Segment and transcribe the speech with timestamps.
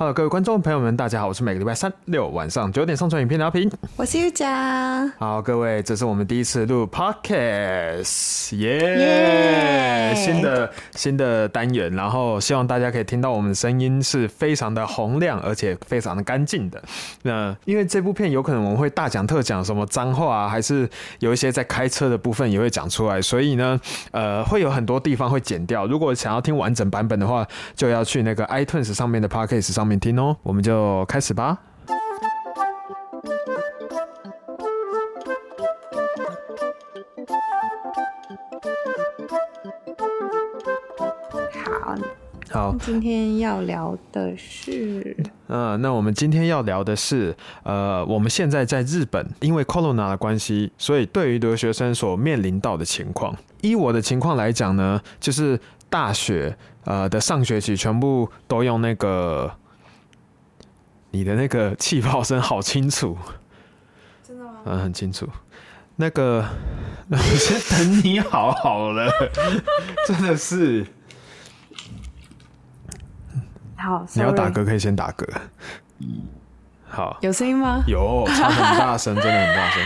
[0.00, 5.10] Hello，各位观众朋友们，大家好，我是每个礼拜三六晚上九点上传影片的阿平，我是 U 酱。
[5.18, 10.14] 好，各位，这是我们第一次录 Podcast，耶、yeah!
[10.14, 16.80] yeah!，新的新的单元，然后希望大家可以听到我们的声音是非常的洪亮，而且非常的干净的。
[17.22, 20.88] 那因为这部片有可能我们会大讲特讲什么脏话啊，还是
[21.18, 23.80] 有一些在开车的部分也会讲出来，所以呢，
[24.12, 25.88] 呃，会有很多地方会剪掉。
[25.88, 27.44] 如果想要听完整版本的话，
[27.74, 31.58] 就要去那个 iTunes 上面的 Podcast 上面听哦，我们就开始吧。
[41.64, 41.96] 好，
[42.50, 59.50] 好，今天要聊的是，嗯、呃，那我们今天要聊的是，呃，我们现在在日本，因为 Corona 的关系，所以对于留学生所面临到的情况，依我的情况来讲呢，就是大学呃的上学期全部都用那个。
[61.10, 63.16] 你的那个气泡声好清楚，
[64.26, 64.52] 真的吗？
[64.64, 65.28] 嗯，很清楚。
[65.96, 66.44] 那个，
[67.10, 69.10] 我先等你好好了，
[70.06, 70.86] 真的是。
[73.76, 75.26] 好，你要打嗝可以先打嗝。
[76.88, 77.82] 好，有声音吗？
[77.86, 79.82] 有，超很大声，真的很大声。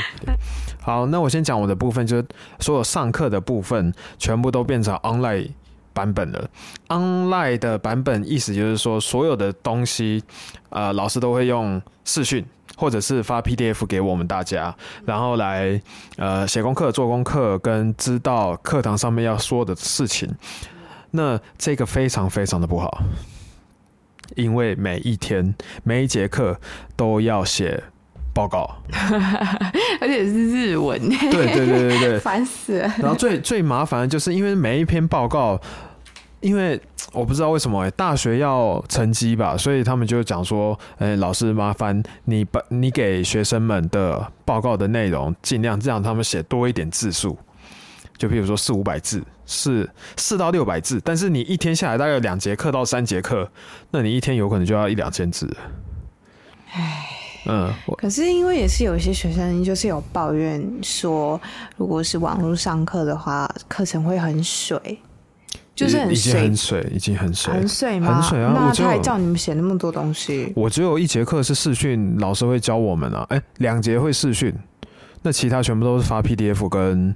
[0.81, 2.27] 好，那我先讲我的部分，就是
[2.59, 5.53] 所有上课的部分全部都变成 online。
[5.93, 6.49] 版本的
[6.89, 10.23] online 的版本，意思就是说，所有的东西，
[10.71, 12.45] 呃，老师都会用视讯，
[12.77, 15.81] 或者是发 PDF 给我们大家，然后来
[16.17, 20.35] 呃写功课、做功课，跟知道课堂上面要说的事情。
[21.13, 23.03] 那这个非常非常的不好，
[24.35, 26.59] 因为每一天每一节课
[26.97, 27.85] 都要写
[28.35, 28.69] 报告，
[30.01, 30.99] 而且是日文。
[31.09, 32.95] 对对对对对， 烦死了。
[32.99, 35.61] 然后最最麻烦的就是，因为每一篇报告，
[36.41, 36.81] 因为
[37.13, 47.37] 我不知道为什么、欸、大学要成绩吧，所以他们就讲说，哎、欸，老师麻烦你把你给学生们的报告的内容尽量让他们写多一点字数，
[48.17, 53.51] 就比如说四五百字，四四到六百字，但是你一天下来大概有两节课到三节课，
[53.91, 55.55] 那你一天有可能就要一两千字。
[56.73, 57.19] 唉。
[57.47, 61.41] 嗯，可是因为也是有一些学生就是有抱怨说，
[61.77, 64.99] 如果是网络上课的话，课程会很水，
[65.75, 68.21] 就是很水，很水，已经很水，很水吗？
[68.21, 68.53] 很水啊！
[68.55, 70.53] 那他还叫你们写那么多东西？
[70.55, 74.55] 我只有一节课是视讯，老师会教我们啊，哎、欸，两节会视讯，
[75.23, 77.15] 那其他全部都是发 PDF 跟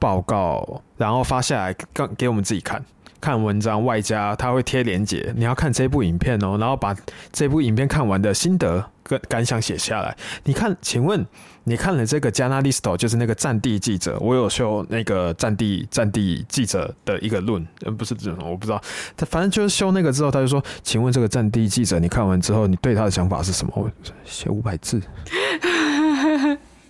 [0.00, 2.84] 报告，然后发下来给给我们自己看。
[3.28, 6.96] 看文章，外加他会贴连接，你要看这部影片哦，然后把
[7.30, 10.16] 这部影片看完的心得跟感想写下来。
[10.44, 11.26] 你看，请问
[11.64, 18.80] 你看了这个 journalist 就是那个战地记者，我有修那个战地战地记者的一个论，嗯，不是这种，我不知道，
[19.14, 23.70] 他反正就是修那个之后，他就说，请问这个战地记者，你看完之后，你对他的想法是什么？
[23.76, 23.90] 我
[24.24, 25.02] 写五百字，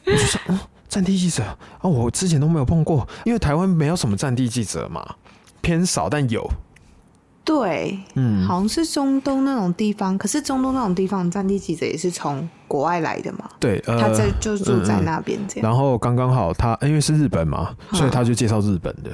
[0.05, 5.17] 我就说，嗯，战地记者啊，我之前都没有碰过，因为台湾没有什么战地记者嘛。
[5.69, 6.51] 偏少，但有。
[7.45, 13.49] 对，嗯，好像是中东那种地方，可是中东那种地方，战地记者也是从国外来的嘛。
[13.61, 15.71] 对，呃、他在就住在那边这样。
[15.71, 19.11] 然后刚刚好他，他因为是日本嘛，所以他就介绍日本的。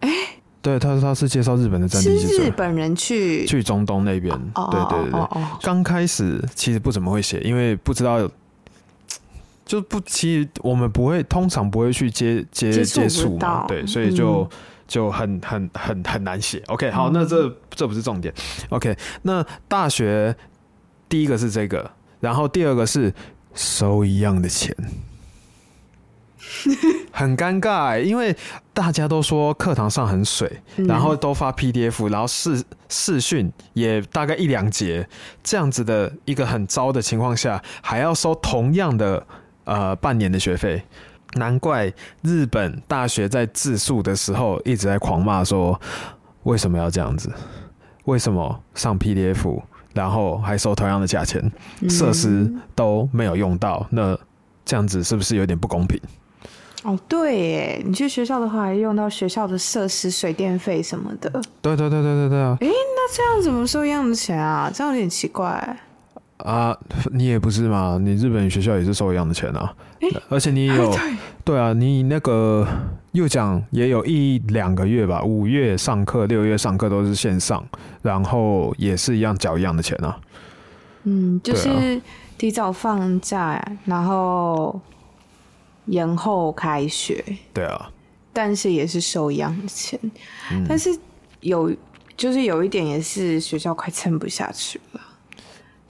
[0.00, 0.14] 哎、嗯，
[0.60, 4.32] 对，他他是介绍日本的战地记者，是日本人去去中东那边。
[4.54, 8.28] 哦、对对对对，刚、哦、开始其实不怎么会写，因为不知道，
[9.72, 14.42] 就不其实我们不会，通常不会去接接接触嘛，对，所以就。
[14.42, 14.48] 嗯
[14.88, 16.62] 就很很很很难写。
[16.66, 18.34] OK，好，那这这不是重点。
[18.68, 20.36] OK，那大学
[21.08, 21.90] 第一个是这个，
[22.20, 23.14] 然后第二个是
[23.54, 24.76] 收一样的钱，
[27.10, 28.36] 很尴尬，因为
[28.74, 35.08] 大家都说课堂上很水，然后都发 PDF，然后视视讯也大概一两节，
[35.42, 39.26] 这样子的一个很糟的情况下，还要收同样的
[39.64, 40.82] 呃半年的学费。
[41.34, 41.90] 难怪
[42.20, 45.80] 日本大学在自述的时候一直在狂骂说，
[46.42, 47.32] 为什么要这样子？
[48.04, 49.62] 为什么上 PDF，
[49.94, 51.50] 然后还收同样的价钱，
[51.88, 53.86] 设施都没有用到？
[53.90, 54.18] 那
[54.64, 55.98] 这样子是不是有点不公平？
[56.82, 61.30] 哦，对耶，你去学校的话，还用到学校的设施、水电费什么的。
[61.62, 62.56] 对对对对对对啊！
[62.60, 64.70] 诶，那这样怎么收一样的钱啊？
[64.74, 65.78] 这样有点奇怪。
[66.42, 66.76] 啊，
[67.12, 67.98] 你也不是嘛？
[68.00, 69.74] 你日本学校也是收一样的钱啊，
[70.28, 70.94] 而且你有，
[71.44, 72.66] 对啊，你那个
[73.12, 77.64] 又讲也有一两个月吧，五月上课，六月上课都是线上，
[78.02, 80.18] 然后也是一样缴一样的钱啊。
[81.04, 82.00] 嗯，就是
[82.36, 84.80] 提早放假，然后
[85.86, 87.24] 延后开学。
[87.52, 87.90] 对啊，
[88.32, 89.98] 但是也是收一样的钱，
[90.68, 90.96] 但是
[91.40, 91.74] 有
[92.16, 95.00] 就是有一点也是学校快撑不下去了。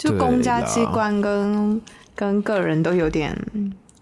[0.02, 1.80] 就公家机关跟
[2.14, 3.36] 跟个人都有点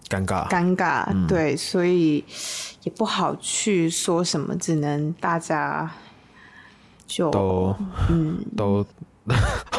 [0.09, 2.23] 尴尬，尴尬，嗯、对，所以
[2.83, 5.89] 也不好去说什么，只能大家
[7.05, 7.75] 就都
[8.09, 8.85] 嗯 都。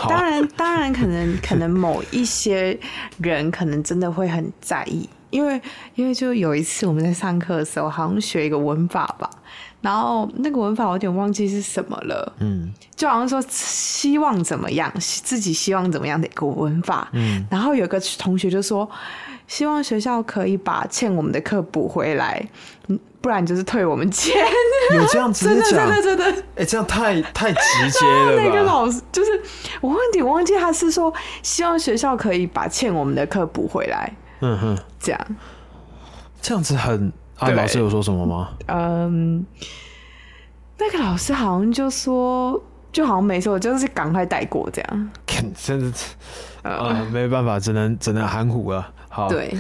[0.09, 2.79] 当然，当然，可能可能某一些
[3.19, 5.61] 人可能真的会很在意，因为
[5.97, 9.29] 因为就有一次我们在上课的时候，好像学一个文法吧，
[9.81, 18.89] 然后那个文法我有点忘记是什么了，嗯，就好像说希望怎么样，自己希望怎么样的一个文法，嗯，然后有个同学就说，
[19.49, 22.47] 希望学校可以把欠我们的课补回来，
[22.87, 23.01] 嗯。
[23.23, 24.35] 不然就是退我们钱，
[24.97, 28.43] 有这样直接讲，真的真的，哎、欸，这样太太直接了吧？
[28.45, 29.41] 那个老师就是
[29.81, 34.13] 我忘记，我忘记他是说希望学校可以把欠我们的课补回来。
[34.43, 35.27] 嗯哼，这样，
[36.41, 37.49] 这样子很啊？
[37.51, 38.51] 老师有说什么吗？
[38.67, 39.47] 嗯，
[40.79, 42.61] 那个老师好像就说，
[42.91, 45.11] 就好像没说，就是赶快带过这样。
[45.57, 45.97] 真的，
[46.63, 48.93] 呃，没办法，只能只能含糊了。
[49.09, 49.57] 好，对。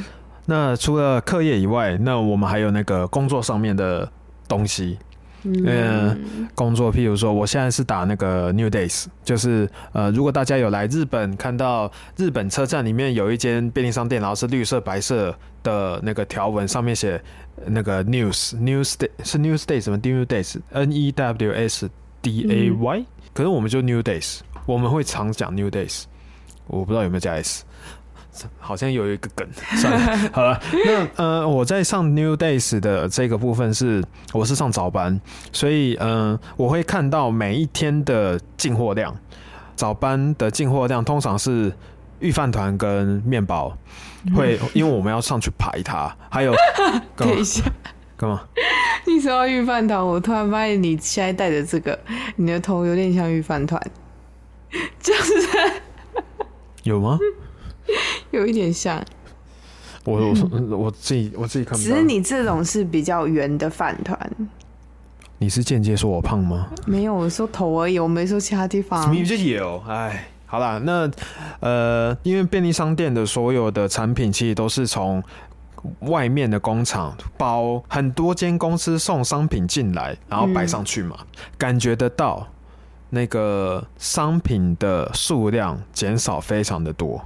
[0.46, 4.10] 那除了课业以外，那我们还有那个工作上面的
[4.48, 4.98] 东西。
[5.44, 17.20] 嗯，工作，譬如说，我现在是打那个 New Days，就是呃，如果大家有来日本，看到日本车站里面有一间便利商店，然后是绿色白色的那个条纹，上面写
[17.66, 21.90] 那个 News News Day 是 News Day 什么？New Days N E W S
[22.20, 26.04] D A Y，嗯，可是我们就 New Days，我们会常讲 New Days，
[26.68, 27.64] 我不知道有没有加 S。
[28.58, 29.46] 好像有一个梗，
[29.76, 34.02] 算了， 好了，那呃，我在上 New Days 的这个部分是，
[34.32, 35.20] 我是上早班，
[35.52, 39.14] 所以嗯、呃，我会看到每一天的进货量，
[39.76, 41.72] 早班的进货量通常是
[42.20, 43.76] 预饭团跟面包，
[44.34, 46.54] 会 因为我们要上去排它，还有，
[47.16, 47.62] 等一下，
[48.16, 48.40] 干嘛？
[49.04, 51.98] 你说到预饭团，我突然发现你现在戴的这个，
[52.36, 53.78] 你的头有点像预饭团，
[55.00, 55.34] 就是。
[56.84, 57.18] 有吗？
[58.36, 59.04] 有一点像，
[60.04, 61.90] 我我 我自己我自己看不到。
[61.90, 64.18] 只是你这种是比较圆的饭团。
[65.38, 66.68] 你是间接说我胖吗？
[66.86, 69.10] 没有，我说头而已，我没说其他地方。
[69.10, 71.10] 明明就有，哎，好啦，那
[71.60, 75.20] 呃，因为便利商店的所有的产品其实都是从
[76.02, 81.26] 外面的工厂包很多间公司送商品进来，然后摆上去嘛，嗯、
[81.58, 82.46] 感觉得到
[83.10, 87.20] 那个商品的数量减少非常的多。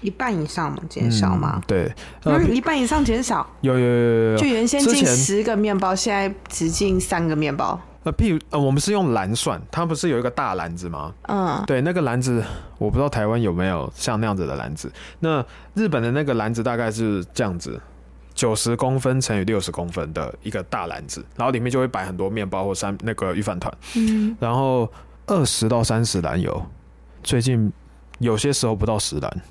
[0.00, 1.54] 一半以上嘛，减少吗？
[1.56, 1.92] 嗯、对，
[2.24, 3.46] 嗯，一半以上减少。
[3.62, 4.38] 有有有有有。
[4.38, 7.80] 就原先进十个面包，现在只进三个面包。
[8.04, 11.12] 呃，譬如呃，我们是用篮算，它不是有一个大篮子吗？
[11.22, 12.42] 嗯，对，那个篮子
[12.78, 14.90] 我不知道台湾有没有像那样子的篮子。
[15.18, 17.80] 那日本的那个篮子大概是这样子，
[18.34, 23.76] 九十公分乘以六十公分的一个大篮子，然后里面就会摆很多面包或三那个御饭团。
[23.96, 24.88] 嗯，然后
[25.26, 26.64] 二十到三十篮有，
[27.24, 27.72] 最近
[28.20, 29.42] 有些时候不到十篮。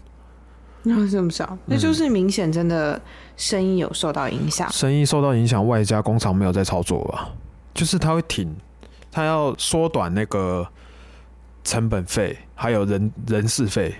[0.87, 2.99] 那这么少，那就是明显真的
[3.35, 4.71] 生意有受到影响。
[4.71, 7.29] 生意受到影响，外加工厂没有在操作吧？
[7.73, 8.55] 就是他会停，
[9.11, 10.67] 他要缩短那个
[11.63, 13.93] 成本费，还有人人事费。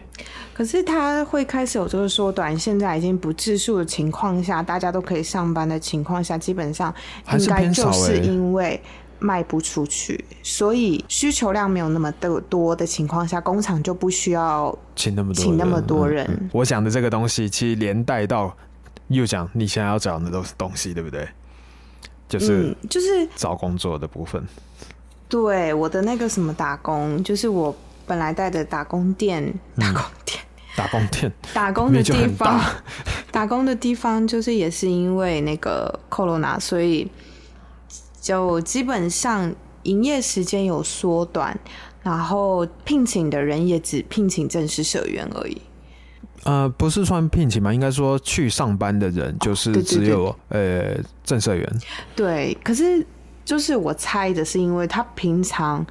[0.53, 6.93] 可是他会开始有这个缩短，现在已经不计数的情况下，大家都可以上班的情况下，基本上
[7.37, 8.81] 应该就是因为。
[9.19, 16.25] 卖不出去，所以需求量没有那么的多的情况下，工厂就不需要请那么多请那么多人。
[16.29, 18.55] 嗯嗯、我讲的这个东西，其实连带到
[19.07, 21.27] 又讲你现在要讲的都是东西，对不对？
[22.29, 24.41] 就是就是找工作的部分。
[24.41, 24.47] 嗯
[25.29, 27.75] 就是、对，我的那个什么打工，就是我
[28.05, 32.61] 本来带的打工店，打工店，嗯、打工店，打工的地方，
[33.31, 37.09] 打工的地方，就是也是因为那个 Corona，所以。
[38.19, 41.57] 就基本上营业时间有缩短，
[42.01, 45.61] 然后聘请的人也只聘请正式社员而已。
[46.43, 47.73] 呃，不是算聘请嘛？
[47.73, 51.79] 应该说去上班的人就是只有、呃正社员。
[52.15, 53.05] 对，可是
[53.43, 55.85] 就是我猜的是，因为他平常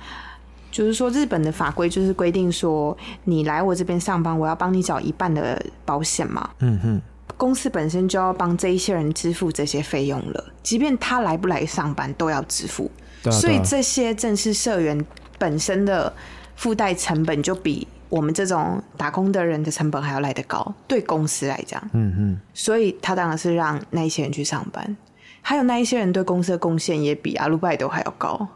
[0.70, 6.50] 就是说日本的法规就是规定说，你来我这边上班，我要帮你缴一半的保险嘛。
[6.60, 7.02] 嗯哼。
[7.36, 12.90] 公司本身就要帮这一些人支付这些费用了，即便他来不来上班都要支付，
[13.22, 15.04] 对啊对啊，所以这些正式社员
[15.38, 16.12] 本身的
[16.54, 24.96] 附带成本就比我们这种打工的人的成本还要来得高，对公司来讲，嗯嗯，所以他当然是让那一些人去上班，
[25.42, 28.48] 还有那一些人对公司的贡献也比阿鲁拜都还要高，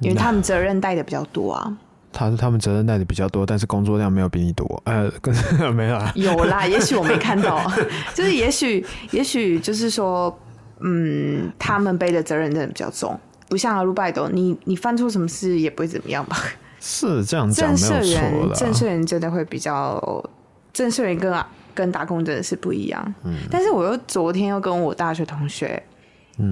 [0.00, 1.76] 因为他们责任带的比较多啊。
[2.12, 4.82] 他是他们责任带的比较多，但是工作量没有比你多。
[4.84, 5.34] 呃，跟
[5.74, 6.12] 没有啊？
[6.14, 7.60] 有啦，也许我没看到，
[8.14, 10.36] 就是也许，也许就是说，
[10.80, 16.36] 嗯，他们背的责任真的比较重，不像阿鲁拜多，你你犯错什么事也不会怎么样吧？
[16.80, 20.24] 是这样讲，正社员，正社员真的会比较，
[20.72, 21.32] 正社员跟
[21.74, 23.14] 跟打工真的是不一样。
[23.24, 25.82] 嗯，但是我又昨天又跟我大学同学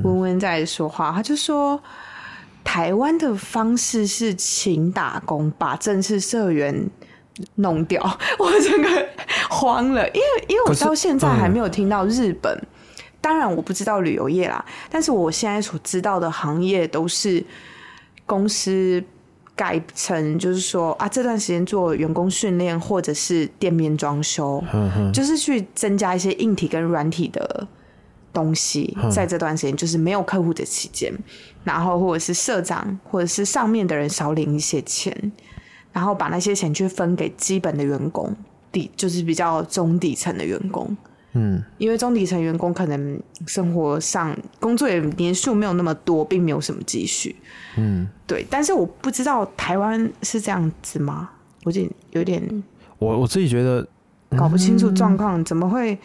[0.04, 1.80] 温温在说话，他就说
[2.64, 6.88] 台湾的方式是请打工把正式社员
[7.56, 8.02] 弄掉，
[8.38, 9.08] 我整个
[9.48, 12.66] 慌了，因为因为我到现在还没有听到日本，嗯、
[13.20, 17.44] 当然我不知道旅游业啦，但是我现在所知道的行业都是
[18.26, 19.02] 公司。
[19.56, 27.68] 改成就是说啊，这段时间做员工训练，或者是店面装修，呵呵就是去增加一些硬体跟软体的
[28.32, 28.96] 东西。
[29.12, 31.12] 在这段时间，就是没有客户的期间，
[31.64, 35.32] 然后或者是社长或者是上面的人少领一些钱，
[35.92, 38.34] 然后把那些钱去分给基本的员工，
[38.72, 40.96] 底就是比较中底层的员工。
[41.32, 47.36] 嗯，因为中底层员工可能生活上工作也年数没有那么多，并没有什么积蓄。
[47.76, 48.44] 嗯，对。
[48.50, 51.30] 但是我不知道台湾是这样子吗？
[51.62, 52.64] 我有点有点，
[52.98, 53.86] 我我自己觉得
[54.36, 55.96] 搞不清楚状况，怎么会？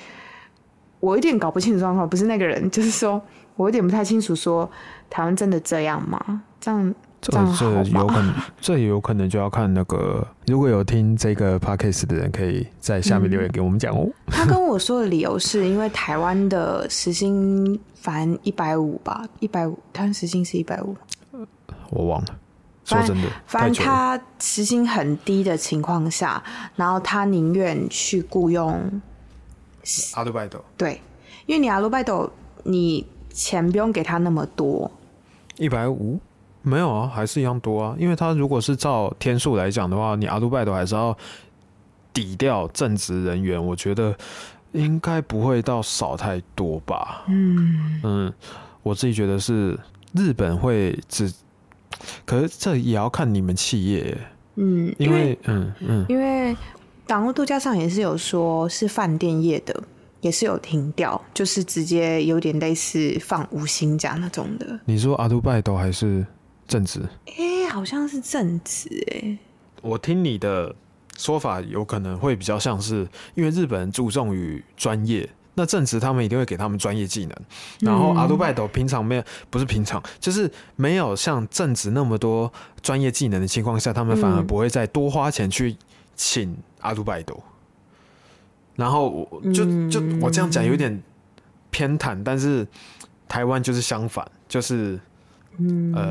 [0.99, 3.21] 我有点搞不清楚状况，不是那个人，就是说
[3.55, 4.69] 我有点不太清楚，说
[5.09, 6.43] 台湾真的这样吗？
[6.59, 6.93] 这样。
[7.21, 14.07] 这这有可能， 这也有可能就要看那个，如果有听这个 podcast 的人，可以在下面留言给我们讲哦。
[14.27, 20.95] 他跟我说的理由是因为台湾的时薪凡一百五吧，一百五，他时薪是一百五，
[21.89, 22.27] 我忘了。
[22.83, 26.43] 说真的，反正他时薪很低的情况下，
[26.75, 29.01] 然后他宁愿去雇佣
[30.13, 30.63] 阿鲁拜斗。
[30.77, 31.01] 对，
[31.47, 32.31] 因为你阿鲁拜斗，
[32.61, 34.89] 你钱不用给他那么多，
[35.57, 36.17] 一百五。
[36.61, 37.95] 没有啊，还是一样多啊。
[37.99, 41.15] 因为他如果是照天数来讲的话，你阿鲁拜都还是要
[42.11, 44.15] 抵掉正职人员，我觉得
[44.71, 47.23] 应该不会到少太多吧。
[47.27, 48.33] 嗯嗯，
[48.81, 49.77] 我自己觉得是
[50.13, 51.31] 日本会只，
[52.25, 54.17] 可是这也要看你们企业。
[54.55, 56.57] 嗯，因为，因为嗯嗯，因为
[57.05, 59.83] 港务度假上也是有说是饭店业的。
[60.25, 64.79] 也是有停掉，就是直接有点类似放无薪假那种的。
[64.85, 66.25] 你说阿杜拜都还是？
[66.67, 69.37] 正职，哎、欸，好像是正职哎。
[69.83, 70.75] 我听你的
[71.15, 77.37] 说法，有可能会比较像是，因为日本人注重于专业，那正职他们一定会给他们专业技能。
[77.81, 82.51] 然后阿杜拜斗平常没有，不是平常，就是没有像正职那么多
[82.81, 85.77] 专业技能的情况下，他们反而不会再多花钱去
[86.15, 87.39] 请阿杜拜都。
[88.75, 91.01] 然后我就就我这样讲有点
[91.71, 92.67] 偏袒，但是
[93.27, 94.99] 台湾就是相反，就是。
[95.57, 96.03] 嗯，呃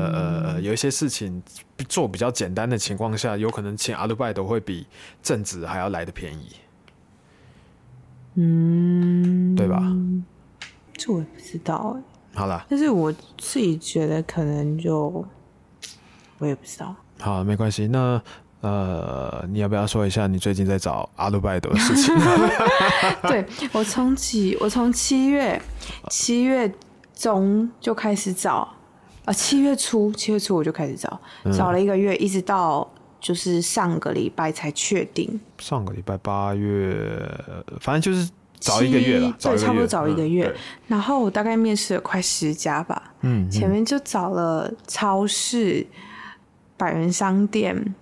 [0.53, 1.39] 呃有一些事情
[1.87, 4.87] 做比较简单的情况下，有可能请阿鲁拜都会比
[5.21, 6.55] 正职还要来得便宜，
[8.33, 9.83] 嗯，对吧？
[10.93, 12.01] 这我也不知道哎。
[12.33, 15.23] 好了，但是我自己觉得可能就
[16.39, 16.95] 我也不知道。
[17.19, 17.85] 好，没关系。
[17.85, 18.19] 那
[18.65, 22.15] 呃，你要不要说一下你最近在找阿鲁拜德的事情？
[23.29, 25.61] 对，我从几，我从七月
[26.09, 26.73] 七月
[27.13, 28.67] 中就开始找。
[29.25, 32.87] 啊，七月初，七月初我就开始找，嗯、找了一个月，一直到
[33.19, 35.39] 就是上个礼拜才确定。
[35.59, 37.27] 上个礼拜八月，
[37.79, 38.27] 反正就是
[38.59, 40.45] 找一个月了，对，差不多找一个月。
[40.47, 40.55] 嗯、
[40.87, 45.85] 然后我大概面试了快十家吧，嗯，前面就找了超市、
[46.77, 47.95] 百元商店，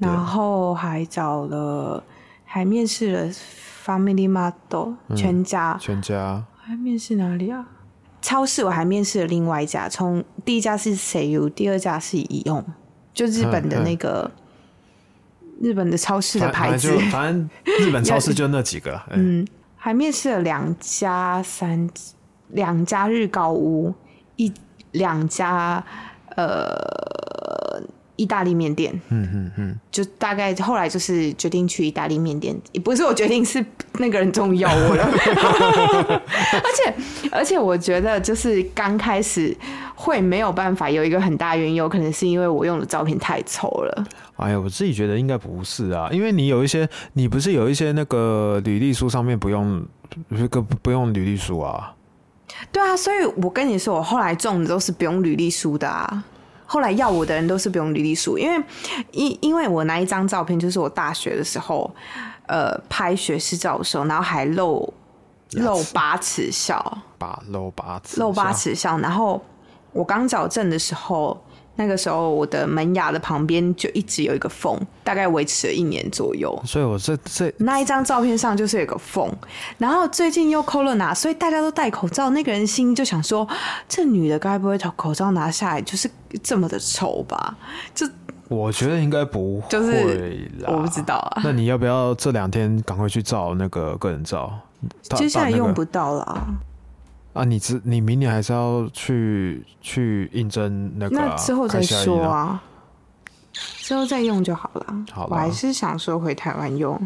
[0.00, 2.02] 然后还找了，
[2.44, 3.28] 还面试了
[3.84, 4.52] Family Mart
[5.16, 7.66] 全家，全家，还面试哪里啊？
[8.22, 12.64] 超市我还面试了另外一家，从第一家是 Seiyu，第二家是宜用，
[13.12, 14.30] 就日本的那个
[15.60, 16.96] 日本的超市的牌子。
[17.10, 17.50] 反正
[17.80, 19.00] 日本超市就那几个。
[19.10, 19.44] 嗯，
[19.76, 21.90] 还面试了两家三
[22.48, 23.92] 两家日高屋，
[24.36, 24.52] 一
[24.92, 25.84] 两家
[26.36, 27.26] 呃。
[28.18, 35.04] 意大利面店，嗯嗯嗯，就大概后来就是决定去意大利面店，也不是我决定，是那个人终于要我了。
[36.52, 36.94] 而且
[37.30, 39.56] 而且我觉得就是刚开始
[39.94, 44.04] 会没有办法，有一个很大原因，有可能是因为我用的照片太丑了。
[44.34, 49.86] 哎呀，我自己觉得应该不是啊，因为你有一些，你不是有一些那个履历书上面不用，
[50.36, 51.94] 这个不用履历书啊？
[52.72, 56.24] 对啊，所以我跟你说，我后来中的都是不用履历书的啊。
[56.70, 58.64] 后来要我的人都是不用履历书，因为
[59.12, 61.90] 因因为我那一张照片就是我大学的时候，
[62.46, 64.92] 呃，拍学士照的时候，然后还露
[65.52, 69.42] 露八尺笑，八露八尺露八尺笑，然后
[69.92, 71.42] 我刚矫正的时候。
[71.78, 76.60] 那个时候，我的门牙的旁边就一直有一个缝，大概维持了一年左右。
[76.66, 79.32] 所以，我这这那一张照片上就是有个缝。
[79.78, 82.30] 然后最近又 Corona，所以大家都戴口罩。
[82.30, 83.46] 那个人心就想说：
[83.88, 86.10] 这女的该不会把口罩拿下来，就是
[86.42, 87.56] 这么的丑吧？
[87.94, 88.04] 就
[88.48, 91.42] 我觉得应该不会，就是我不知道啊。
[91.44, 94.52] 那你要不要这两天赶快去照那个个人照？
[95.16, 96.46] 接下来用不到了。
[97.38, 101.26] 啊，你之你明年还是要去去应征那个、啊？
[101.28, 102.60] 那之后再说啊，
[103.52, 104.86] 之后再用就好了。
[105.12, 107.00] 好了，我还是想说回台湾用。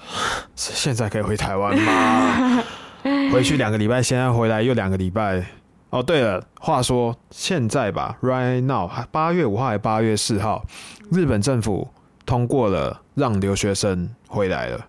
[0.56, 2.64] 现在可以回台湾吗？
[3.30, 5.44] 回去两个礼拜，现在回来又两个礼拜。
[5.90, 10.64] 哦，对了，话说现在吧，right now，八月五号还是八月四号，
[11.10, 11.88] 日本政府
[12.24, 14.86] 通过了让留学生回来了。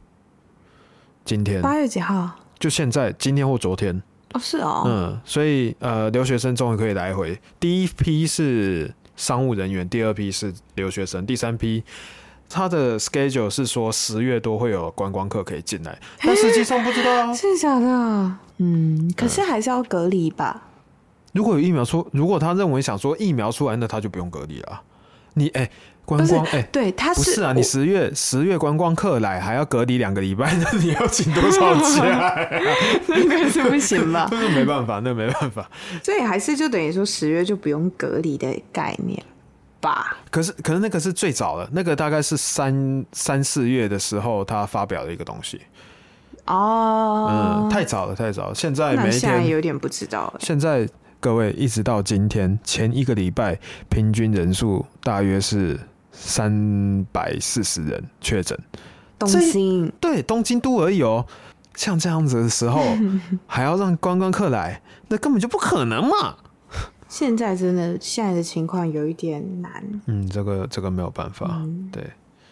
[1.26, 2.30] 今天八月几号？
[2.58, 4.02] 就现在，今天或昨天。
[4.34, 4.84] 哦，是哦。
[4.86, 7.40] 嗯，所以呃，留学生终于可以来回。
[7.60, 11.84] 第一批是商务人员，第二批是留学生，第三批。
[12.52, 17.34] 他的 schedule 是说十月多会有观光客可以进来，但实际上不知道啊。
[17.36, 18.36] 是假的？
[18.58, 20.64] 嗯，可是还是要隔离吧？
[21.32, 24.82] 如果有疫苗出，如果他认为想说疫苗出来，那他就不用隔离了。
[25.36, 25.72] 你哎、欸，
[26.10, 27.54] 观光哎，欸、对，他是不是啊？
[27.56, 32.36] 你十月十月观光客来还要隔离两个礼拜，那 你要请多少假、啊？
[33.08, 34.28] 那个是不行吧？
[34.34, 35.70] 那个没办法，那个、没办法。
[36.04, 39.22] 所以还是就等于说十月就不用隔离的概念。
[39.82, 45.62] 吧，可是可是那个是最早的，那个大概是三三四月的时候他发表的一个东西
[46.48, 47.30] 哦，
[47.64, 48.56] 嗯，太早了，太早了。
[48.56, 50.34] 现在每一天有点不知道。
[50.42, 50.86] 现在
[51.22, 55.80] 各位一直到今天前一个礼拜，平均人数大约是
[56.12, 58.58] 三百四十人确诊。
[59.18, 61.26] 东京对东京都而已哦，
[61.76, 62.82] 像这样子的时候
[63.46, 66.36] 还要让观光客来，那根本就不可能嘛。
[67.10, 69.84] 现在真的现在的情况有一点难。
[70.06, 71.60] 嗯，这个这个没有办法。
[71.64, 72.04] 嗯、对，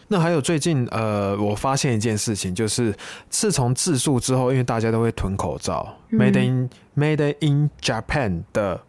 [0.08, 2.92] 那还有最近呃，我发现一件事情，就是
[3.30, 8.82] 自从自述之后，因为大家都会囤口罩、嗯、，Made in Made in Japan 的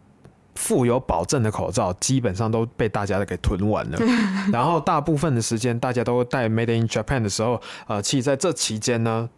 [0.60, 3.98] 富有保证的口罩，基本上都被大家给囤完了。
[4.52, 9.28] 然后大部分的时间，大家都戴 Made in Japan 的时候，呃，其实在这期间呢，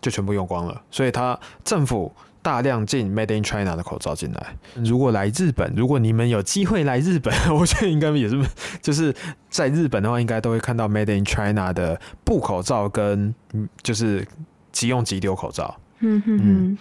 [0.00, 0.82] 就全部用光了。
[0.90, 2.10] 所以，他政府。
[2.42, 4.56] 大量进 Made in China 的口罩进来。
[4.82, 8.42] 如果来日本，如果你们有机会来日本， 我觉得应该也是，
[8.80, 9.14] 就是
[9.50, 13.34] 在日本的话，应该都会看到 Made in China 的布口罩跟
[13.82, 14.26] 就是
[14.72, 15.78] 即用即丢口罩。
[15.98, 16.78] 嗯哼哼嗯。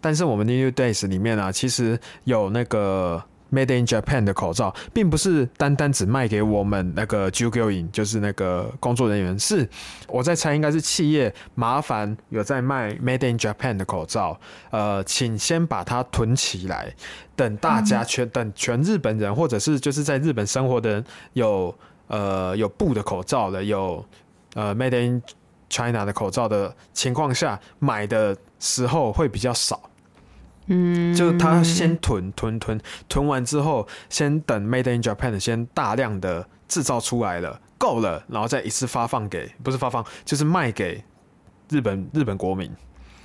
[0.00, 3.22] 但是我们 New Days 里面啊，其实有那个。
[3.52, 9.36] Made in Japan 的口罩，并不是单单只卖给我们那个 Jugoin，就是那个工作人员。
[9.36, 9.68] 是
[10.06, 14.38] 我在猜，应该是企业麻烦有在卖 Made in Japan 的口罩。
[14.70, 16.94] 呃，请先把它囤起来，
[17.34, 21.74] 等大家全等全日本人，或者是就是在日本生活的人有
[22.06, 24.06] 呃有布的口罩的，有
[24.54, 25.20] 呃 Made in
[25.68, 29.89] China 的口罩的情况下，买的时候会比较少。
[30.72, 41.02] 嗯，就他先囤囤囤囤完之后，先等 Made in Japan 先大量的制造出来了，够了，然后再一次发放给，不是发放，就是卖给
[41.68, 42.70] 日本日本国民。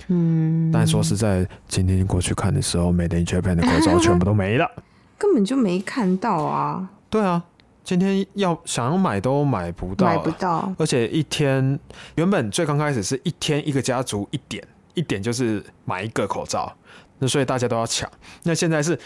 [0.08, 4.68] 嗯，但说实在，今天过去看的时候，Made in Japan 的口罩全部都没了，
[5.16, 6.90] 根本就没看到啊。
[7.08, 7.44] 对啊，
[7.84, 11.78] 今天要想要买都买不到，买不到，而且一天
[12.16, 16.72] 原本最刚开始是一天一个家族一点一点就是买一个口罩。
[17.18, 18.10] 那所以大家都要抢。
[18.42, 18.98] 那现在是，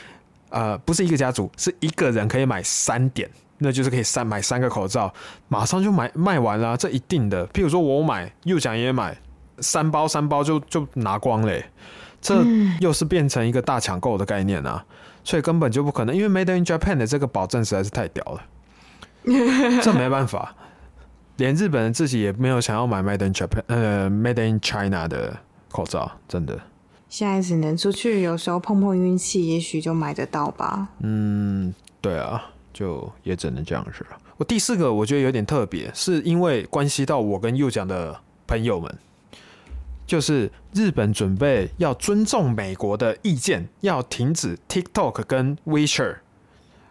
[0.51, 5.13] 呃，不是一个家族，是一个人可以买三点，那就是可以三买三个口罩，
[5.49, 7.47] 马上就买卖完了，这一定的。
[7.49, 9.17] 譬如说我买，又讲也买，
[9.59, 11.65] 三包三包就就拿光嘞，
[12.21, 12.45] 这
[12.81, 14.85] 又是变成一个大抢购的概念啊，
[15.23, 18.43] 所以根本就不可能，因为 Made in Japan 的这个保证实在是太屌了，
[19.83, 20.55] 这没办法，
[21.37, 25.37] 连日本人自己也没有想要买 Made in Japan，呃，Made in China 的
[25.71, 26.59] 口罩，真的。
[27.11, 30.89] 现在只能出去，有时候碰碰运气，也许就买得到吧。
[31.01, 32.41] 嗯，对啊，
[32.73, 34.17] 就也只能这样子了。
[34.37, 38.99] 我第四个我觉得有点特别，是因为关系到我跟右讲的朋友们，
[40.07, 46.19] 就是日本准备要尊重美国的意见，要停止 TikTok 跟 WeChat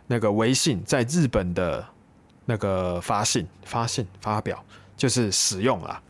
[0.08, 1.86] 那个微信在日本的
[2.45, 4.63] 那个发信、发信、发表，
[4.97, 6.03] 就是使用啊。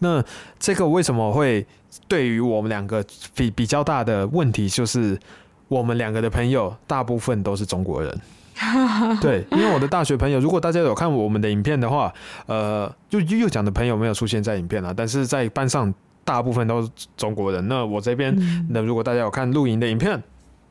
[0.00, 0.22] 那
[0.58, 1.64] 这个为什么会？
[2.06, 5.18] 对于我们两个比比较大的问题，就是
[5.66, 8.20] 我们两个的朋友大部分都是中国人。
[9.20, 12.12] 对，因为我的大学朋友，如果大家有看我们的影片的话，
[12.46, 15.92] 呃，就又讲的朋友没有出现在影片啊，但是在班上
[16.24, 17.66] 大部分都是中国人。
[17.66, 18.36] 那我这边，
[18.68, 20.22] 那如果大家有看露营的影片，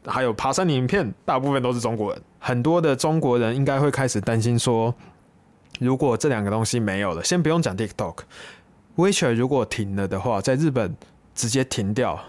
[0.05, 2.21] 还有爬山的影片，大部分都是中国人。
[2.39, 4.95] 很多的中国人应该会开始担心说，
[5.79, 7.75] 如果这两个东西没有了，先不用讲
[8.99, 10.95] TikTok，WeChat 如果停了的话，在日本。
[11.35, 12.19] 直接停掉，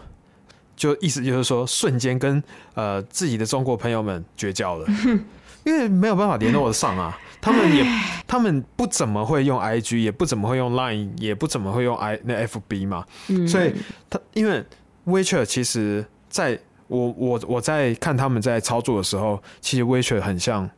[0.77, 2.41] 就意思就是说，瞬间跟
[2.75, 4.87] 呃自己的中国朋友们绝交了，
[5.67, 7.19] 因为没有办法联络得上啊。
[7.41, 7.85] 他们也
[8.25, 13.05] 他们不怎么会用 IG，也不怎么会用 Line，也不怎么会用 I 那 FB 嘛。
[13.27, 13.75] 嗯，所以
[14.09, 14.65] 他因为
[15.07, 16.57] WeChat 其实在
[16.87, 20.71] 我我我在看他们在操作的时候，其实 WeChat 很像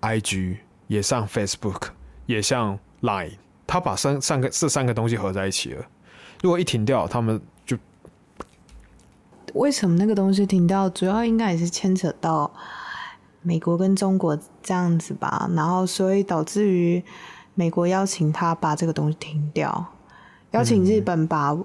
[0.00, 0.56] IG，
[0.88, 1.82] 也像 Facebook，
[2.26, 3.34] 也像 Line，
[3.68, 5.84] 他把三三个这三个东西合在一起了。
[6.42, 7.76] 如果一停掉，他们就
[9.52, 10.88] 为什么那个东西停掉？
[10.88, 12.50] 主要应该也是牵扯到
[13.42, 17.02] 美国跟中国这样子吧，然后所以导致于
[17.54, 19.86] 美国邀请他把这个东西停掉，
[20.52, 21.56] 邀请日本把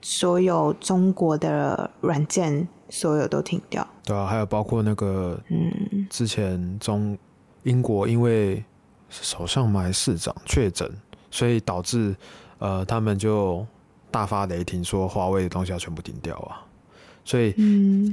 [0.00, 3.86] 所有中国的软件所有都停掉。
[4.04, 7.18] 对啊，还有包括那个嗯，之前中
[7.64, 8.64] 英国因为
[9.08, 10.90] 首相还是市长确诊，
[11.34, 12.14] 所以导致
[12.58, 13.66] 呃他们就。
[14.14, 16.62] 大发雷霆，说华为的东西要全部停掉啊！
[17.24, 17.50] 所以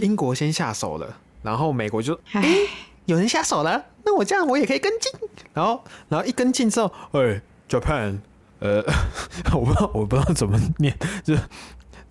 [0.01, 2.67] 英国先下手了，然后美国就哎、欸，
[3.05, 5.11] 有人下手了，那我这样我也可以跟进。
[5.53, 8.17] 然后，然后一跟进之后，哎、欸、，Japan，
[8.57, 8.83] 呃，
[9.53, 11.35] 我不知道，我不知道怎么念，就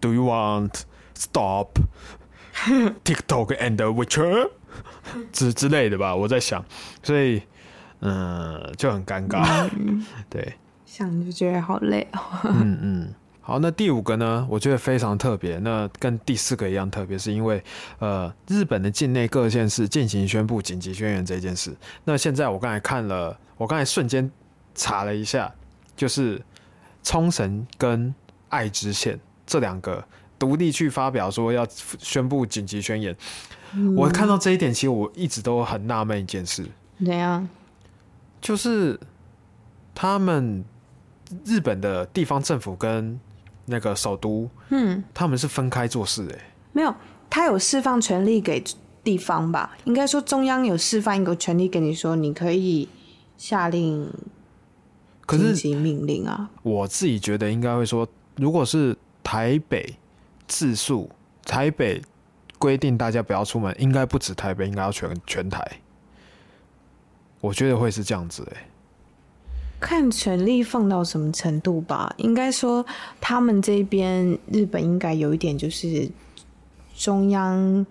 [0.01, 0.83] Do you want
[1.17, 1.81] stop
[3.03, 4.51] TikTok and WeChat
[5.33, 6.15] 之之类的吧？
[6.15, 6.65] 我在想，
[7.03, 7.43] 所以
[8.03, 10.55] 嗯，就很尴尬，嗯、对，
[11.01, 12.21] 想就觉得好累哦。
[12.45, 13.15] 嗯 嗯。
[13.41, 14.47] 好，那第五个呢？
[14.49, 17.61] 我觉得非常特别，那跟第四个一样特别，是因为
[17.99, 21.75] 呃，日本的境内各县市进行宣布紧急宣言这件事。
[22.05, 24.31] 那现在我刚才看了，我刚才瞬间
[24.75, 25.53] 查了一下，
[25.97, 26.41] 就是
[27.03, 28.15] 冲绳跟
[28.51, 30.05] 爱知县这两个
[30.39, 31.67] 独立去发表说要
[31.99, 33.17] 宣布紧急宣言。
[33.73, 33.97] 嗯。
[33.97, 36.65] 我看到这一点，其实我一直都很纳闷一件事。
[36.99, 37.49] 怎样？
[38.41, 39.01] 就是
[39.93, 40.65] 他们
[41.45, 43.19] 日本的地方政府跟
[43.67, 46.27] 那个首都，嗯，他们是分开做事。
[46.29, 46.95] 欸，哎，没有，
[47.29, 48.63] 他有释放权力给
[49.05, 49.77] 地方吧？
[49.85, 52.89] 应该说中央有释放一个权力给你说，你可以
[53.39, 54.13] 下令
[55.29, 56.51] 紧急命令啊。
[56.63, 59.97] 我自己觉得应该会说，如果是台北
[60.49, 61.09] 自述，
[61.45, 62.03] 台北
[62.59, 65.65] 规定大家不要出门，应该不止台北，应该要全全台。
[67.41, 68.43] 我觉得会是这样子。
[68.43, 68.70] 欸，哎。
[69.81, 72.85] 看权力放到什么程度吧，应该说
[73.21, 76.09] 他们这边日本应该有一点就是
[76.95, 77.85] 中央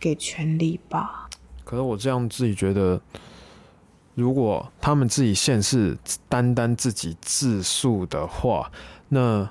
[0.00, 1.28] 给权力吧。
[1.64, 3.00] 可是我这样自己觉得，
[4.14, 5.96] 如果他们自己县市
[6.28, 8.72] 单单自己自肃的话，
[9.08, 9.48] 那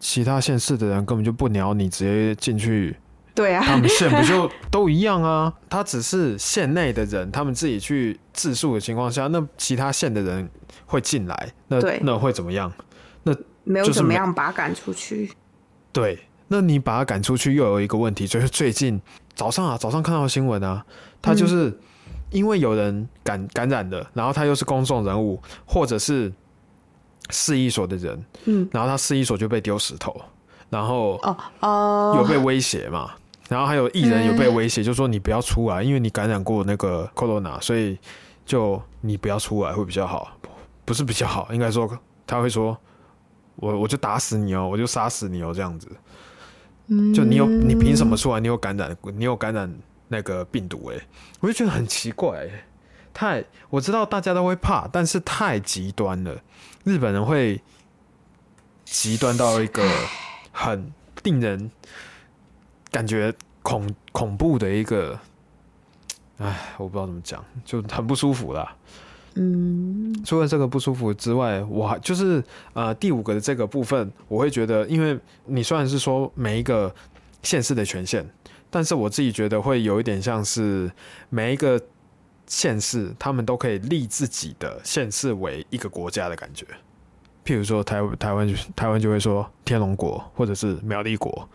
[0.00, 2.96] 其他县市的人根本就不鸟你，直接进去。
[3.34, 5.52] 对啊，他们县不就都一样啊？
[5.70, 10.48] 他只是县内的人，他们自己去自述的情况下，那其他县的人
[10.84, 12.70] 会进来，那那会怎么样？
[13.22, 15.32] 那没有怎么样把他赶出去。
[15.92, 19.00] 对，那你把他赶出去，又有一个问题，就是最近
[19.34, 20.84] 早上啊，早上看到新闻啊，
[21.22, 21.74] 他就是
[22.30, 26.30] 因为有人感感染的，然后他又是公众人物，或者是
[27.30, 30.14] 市役所的人，嗯，然后他市役所就被丢石头，
[30.68, 33.10] 然后哦哦，有被威胁嘛。
[33.52, 37.98] 然后还有艺人有被威胁，就说你不要出来，因为你感染过那个 corona，所以
[38.46, 40.38] 就你不要出来会比较好，
[40.86, 41.86] 不是比较好，应该说
[42.26, 42.74] 他会说，
[43.56, 45.86] 我我就打死你哦，我就杀死你哦，这样子，
[47.14, 48.40] 就你有你凭什么出来？
[48.40, 49.70] 你有感染，你有感染
[50.08, 50.90] 那个病毒？
[50.90, 50.98] 哎，
[51.40, 52.48] 我就觉得很奇怪，
[53.12, 56.40] 太我知道大家都会怕，但是太极端了，
[56.84, 57.60] 日本人会
[58.86, 59.86] 极端到一个
[60.52, 60.90] 很
[61.22, 61.70] 令人。
[62.92, 65.18] 感觉恐恐怖的一个，
[66.38, 68.76] 哎，我不知道怎么讲，就很不舒服啦。
[69.34, 76.94] 嗯，除了这个不舒服之外，我还就是呃第五个的这个部分，我会觉得，因为你虽然是说每一个
[77.42, 78.28] 县市的权限，
[78.68, 80.92] 但是我自己觉得会有一点像是
[81.30, 81.80] 每一个
[82.46, 86.66] 县市，他们都可以立自己的县市为一个国家的感觉。
[87.42, 91.48] 譬如说台台湾，台湾就会说天龙国，或者是苗栗国。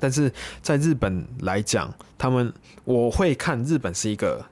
[0.00, 0.32] 但是
[0.62, 2.52] 在日本来讲，他们
[2.84, 4.44] 我会看日本是一个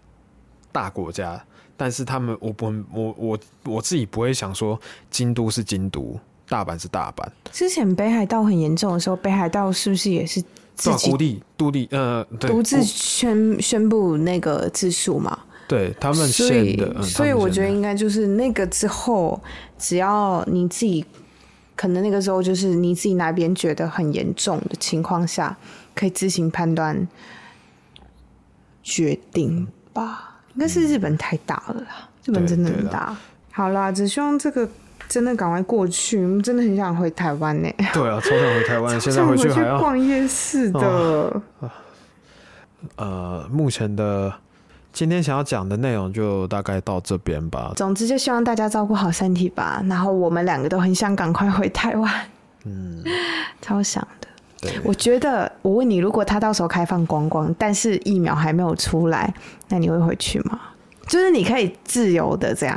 [0.71, 1.43] 大国家，
[1.77, 4.79] 但是他们我不我我我自己不会想说
[5.11, 7.27] 京都是京都，大阪是大阪。
[7.51, 10.41] 之前北海道很严重的时候，北海道是不是也是
[10.75, 15.37] 自己独立独立呃独自宣宣布那个自述嘛？
[15.67, 19.41] 对他们县的，所以，所以我觉得应该就是那个之后，
[19.79, 21.05] 只要你自己。
[21.79, 25.57] 可能那个时候就是你自己哪边觉得很严重的情况下，
[25.95, 27.07] 可以自行判断
[28.83, 30.41] 决定吧。
[30.55, 33.17] 应该是日本太大了啦，日本真的很大。
[33.53, 34.69] 好啦，只希望这个
[35.09, 36.21] 真的赶快过去。
[36.21, 37.73] 我们真的很想回台湾呢。
[37.95, 41.41] 对啊，超想回台湾， 现在回去还要逛夜市的。
[42.97, 44.35] 呃，目前的
[44.93, 47.73] 今天想要讲的内容就大概到这边吧。
[47.77, 49.81] 总之，就希望大家照顾好身体吧。
[49.87, 52.31] 然后我们两个都很想赶快回台湾，
[52.65, 53.05] 嗯，
[53.61, 54.29] 超想的。
[54.61, 59.33] 对，我觉得，我问你，如果他到时候开放观光，但是疫苗还没有出来，
[59.69, 60.59] 那你会回去吗？
[61.07, 62.77] 就是你可以自由的这样。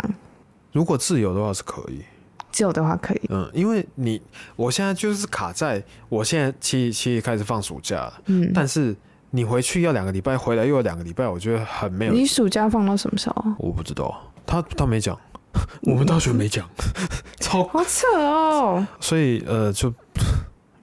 [0.74, 2.04] 如果自由的话是可以，
[2.52, 3.22] 自由的话可以。
[3.30, 4.22] 嗯，因为你
[4.56, 8.96] 我现在就是卡在，我现在七七开始放暑假了，嗯，但是。
[9.32, 12.14] 你回去要两个礼拜，回来又要两个礼拜，我觉得很没有。
[12.14, 13.46] 你暑假放到什么时候？
[13.58, 14.14] 我不知道，
[14.46, 15.18] 他他没讲，
[15.84, 16.70] 我们大学没讲，
[17.40, 18.86] 超好扯哦。
[19.00, 19.94] 所以呃，就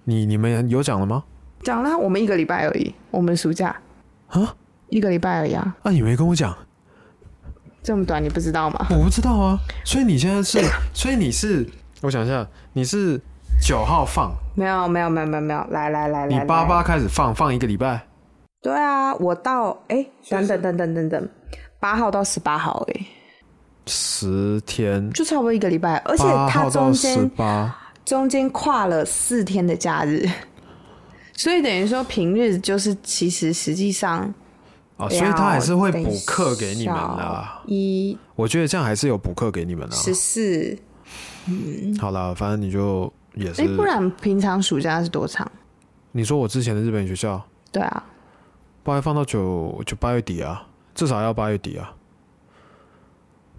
[0.04, 1.22] 你你们有讲了吗？
[1.62, 3.74] 讲了，我们一个礼拜而已，我们暑假
[4.28, 4.54] 啊，
[4.88, 5.76] 一个礼拜而已啊。
[5.82, 6.56] 啊，你没跟我讲，
[7.82, 8.86] 这么短，你不知道吗？
[8.90, 9.58] 我不知道啊。
[9.84, 10.58] 所以你现在是，
[10.94, 11.68] 所以你是，
[12.00, 13.20] 我想一下，你是
[13.60, 14.32] 九号放？
[14.54, 18.07] 没有没有没有没有没有，来来来来，你八八开始放，放一个礼拜。
[18.68, 21.28] 对啊，我到哎，等等等等等等，
[21.80, 23.06] 八号到十八号哎，
[23.86, 27.30] 十天就差不多一个礼拜，而且它中间
[28.04, 30.28] 中间跨了四天的假日，
[31.32, 34.34] 所以等于说平日就是其实实际上
[34.98, 37.48] 啊，所以他还是会补课给你们的。
[37.66, 39.96] 一，我觉得这样还是有补课给你们的。
[39.96, 40.76] 十四，
[41.46, 45.50] 嗯，好了，反正你就也是，不然平常暑假是多长？
[46.12, 48.04] 你说我之前的日本学校，对啊。
[48.88, 51.92] 八月放到九就八月底啊，至少要八月底啊。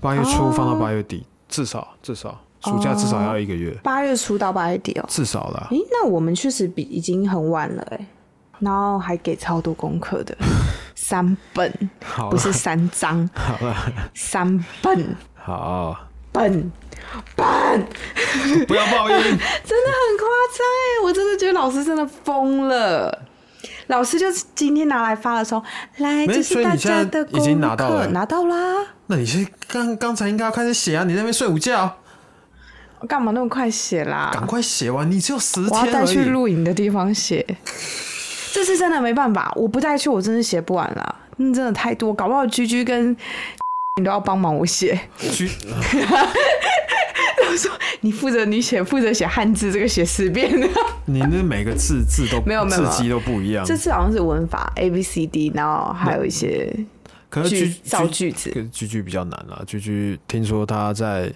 [0.02, 1.26] 八月初放到八月底，oh.
[1.48, 3.78] 至少至少暑假至少要一个月。
[3.84, 5.68] 八月初到八月底哦，至少啦。
[5.70, 8.08] 诶、欸，那我们确实比已经很晚了哎，
[8.58, 10.36] 然后还给超多功课的，
[10.96, 11.72] 三本，
[12.32, 13.76] 不是三张，好了，
[14.16, 15.96] 三本，好，
[16.32, 16.72] 本。
[17.36, 17.88] 本，
[18.68, 23.26] 不要报应， 真的很夸张哎，我真的觉得老师真的疯了。
[23.90, 25.64] 老师就是今天拿来发的时候，
[25.98, 28.86] 来，这是大家的功课，已经拿到了，拿到啦。
[29.08, 31.04] 那你是刚刚才应该要开始写啊？
[31.04, 31.98] 你在那边睡午觉，
[33.00, 34.30] 我干嘛那么快写啦？
[34.32, 37.44] 赶快写完，你只有十天，我要带去露营的地方写。
[38.54, 41.16] 这次真的没办法，我不带去，我真的写不完了。
[41.38, 43.16] 嗯，真的太多，搞不好居居跟
[43.98, 45.00] 你都要帮忙我写。
[47.60, 50.52] 说你负责你写负责写汉字，这个写十遍。
[51.06, 53.66] 你那每个字字都没有没有字迹都不一样。
[53.66, 56.74] 这次好像是文法 A B C D，然后还有一些
[57.30, 58.52] 可是造句子。
[58.72, 59.64] 句句比较难了。
[59.66, 61.34] 句句听说他在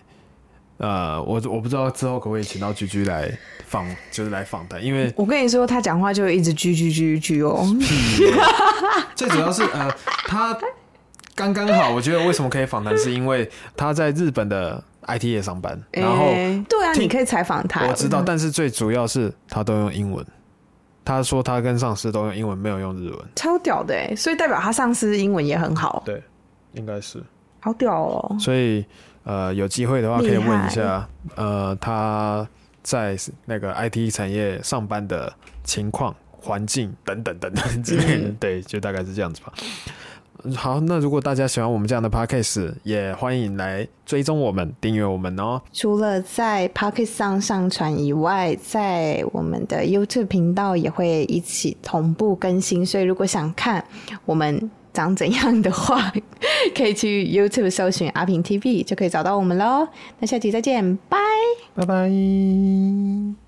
[0.77, 3.31] 呃，我我不知道之后可不可以请到句句来
[3.65, 4.83] 访，就是来访谈。
[4.83, 7.65] 因为我跟你说，他讲话就一直句句句句哦。
[9.15, 9.91] 最主要是呃，
[10.25, 10.57] 他
[11.35, 14.83] 刚刚好，我觉得为什么可以访谈，是因为他在日本的。
[15.07, 17.85] IT 业上班，然后、欸、对啊，你可以采访他。
[17.87, 20.25] 我知道，但是最主要是他都用英文。
[21.05, 24.15] 他说他跟上司都用英文，没有用日文，超屌的哎！
[24.15, 26.01] 所以代表他上司英文也很好。
[26.05, 26.23] 对，
[26.71, 27.21] 应该是。
[27.59, 28.37] 好屌哦！
[28.39, 28.85] 所以
[29.23, 32.47] 呃，有机会的话可以问一下，呃，他
[32.81, 35.31] 在那个 IT 产业上班的
[35.65, 38.27] 情况、环境等等等等之类的。
[38.29, 39.51] 嗯、对，就大概是这样子吧。
[40.55, 45.61] 好，那如果大家喜欢我们这样的 podcast，也欢迎来追踪我们、订阅我们哦。
[45.71, 52.85] 除了在 podcast 上上传以外，在我们的 YouTube 频道也会一起同步更新。
[52.85, 53.83] 所以如果想看
[54.25, 56.11] 我们长怎样的话，
[56.75, 59.87] 可以去 YouTube 搜寻阿平 TV，就可以找到我们喽。
[60.19, 61.17] 那下期再见，拜
[61.75, 63.42] 拜拜。